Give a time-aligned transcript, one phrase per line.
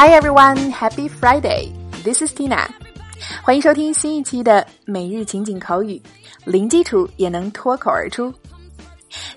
[0.00, 1.72] Hi everyone, Happy Friday!
[2.04, 2.68] This is Tina.
[3.42, 6.00] 欢迎收听新一期的每日情景口语，
[6.44, 8.32] 零基础也能脱口而出。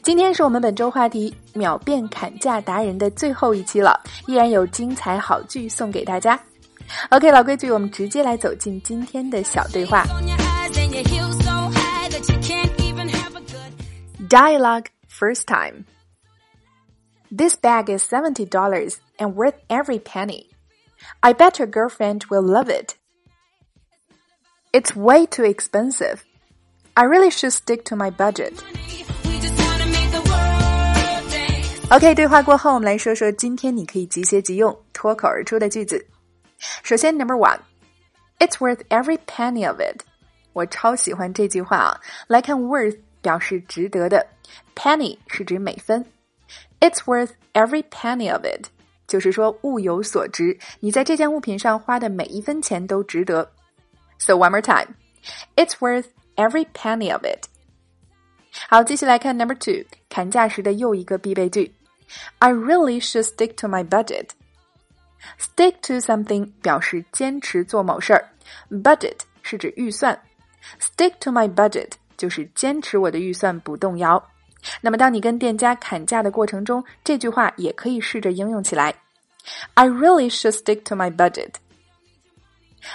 [0.04, 6.40] 今天是我们本周话题秒变砍价达人的最后一期了，依然有精彩好剧送给大家。
[7.10, 10.06] OK，老规矩，我们直接来走进今天的小对话。
[14.30, 15.86] Dialogue first time.
[17.31, 20.47] This bag is seventy dollars and worth every penny.
[21.21, 22.95] I bet your girlfriend will love it.
[24.73, 26.25] It's way too expensive.
[26.95, 28.55] I really should stick to my budget.
[31.91, 36.05] OK，对话过后，我们来说说今天你可以即写即用、脱口而出的句子。
[36.83, 40.03] 首先，Number one，It's worth every penny of it。
[40.53, 42.01] 我超喜欢这句话啊！
[42.27, 44.27] 来看 worth 表示值得的，
[44.75, 46.05] penny 是指每分。
[46.81, 48.67] It's worth every penny of it，
[49.07, 53.51] 就是说物有所值，你在这件物品上花的每一分钱都值得。
[54.19, 54.95] So one more time,
[55.57, 57.47] it's worth every penny of it。
[58.69, 61.75] 好，继续来看 Number two，砍价时的又一个必备句：
[62.39, 68.29] I really should stick to my budget。Stick to something 表示坚持做某事儿，
[68.71, 70.19] budget 是指预算。
[70.81, 74.23] Stick to my budget 就是坚持我的预算不动摇。
[74.82, 78.94] 那么，当你跟店家砍价的过程中，这句话也可以试着应用起来。
[79.74, 81.54] I really should stick to my budget.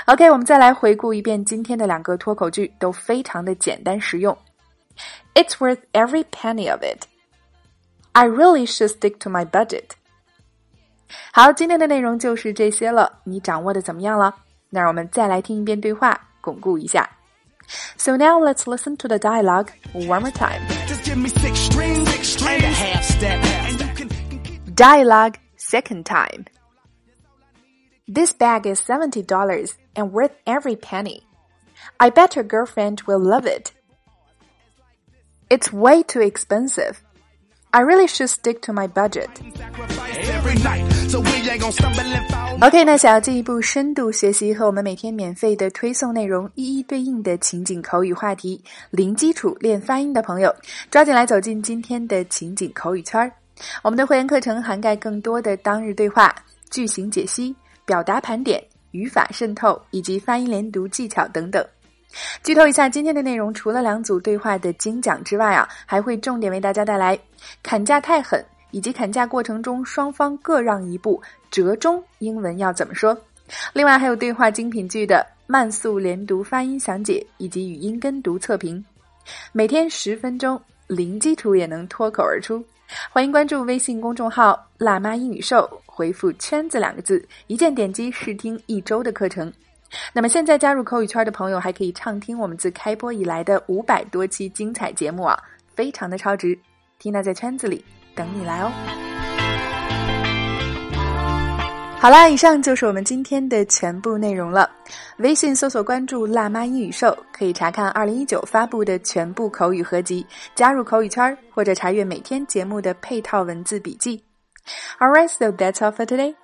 [0.07, 4.37] OK，我们再来回顾一遍今天的两个脱口句，都非常的简单实用。
[5.35, 7.05] It's worth every penny of it.
[8.13, 9.91] I really should stick to my budget.
[11.33, 14.35] 好，今天的内容就是这些了，你掌握的怎么样了？
[14.71, 17.09] 那让我们再来听一遍对话，巩固一下。
[17.97, 20.63] So now let's listen to the dialogue one more time.
[24.75, 26.47] Dialogue second time.
[28.09, 31.27] This bag is $70 and worth every penny.
[31.99, 33.73] I bet your girlfriend will love it.
[35.51, 37.03] It's way too expensive.
[37.73, 39.31] I really should stick to my budget.
[42.61, 50.55] OK，那想要进一步深度学习和我们每天免费的推送内容一一对应的情景口语话题，零基础练发音的朋友，
[50.91, 53.31] 抓紧来走进今天的情景口语圈儿。
[53.83, 56.35] 我们的会员课程涵盖更多的当日对话、
[56.71, 57.55] 句型解析、
[57.85, 58.63] 表达盘点、
[58.93, 61.65] 语法渗透以及发音连读技巧等等。
[62.43, 67.19] 剧透一下，今天的内容除了两组对话的精讲之外啊，还会重点为大家带来
[67.63, 68.43] 砍价太狠。
[68.77, 71.19] 以及砍价过程中双方各让一步，
[71.51, 73.17] 折中英文要怎么说？
[73.73, 78.85] 另外还有对话精品剧的慢速连读发音详解以及语音跟读测评，
[79.51, 82.63] 每天十分钟，零基础也能脱口而出。
[83.11, 89.51] 欢迎关注微信公众号“辣妈英语秀”，回复“圈子”两个字，一键点击试听一周的课程。
[90.13, 95.43] 那么现在加入口语圈的朋友，还可以畅听我们自开播以来的五百多期精彩节目啊，
[95.75, 96.59] 非常的超值。
[97.01, 97.85] Tina 在圈子里。
[98.15, 98.73] 等你来哦！
[101.99, 104.71] 好啦，以上就是我们今天的全部内容了。
[105.19, 114.25] 微信搜索关注“辣妈英语秀”，可以查看二零一九发布的全部口语合集，加入口语圈，或者查阅每天节目的配套文字笔记。
[114.99, 116.35] Alright, so that's all for today.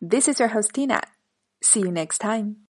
[0.00, 1.00] This is your host Tina.
[1.60, 2.69] See you next time.